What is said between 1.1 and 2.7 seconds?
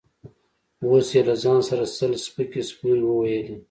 يې له ځان سره سل سپکې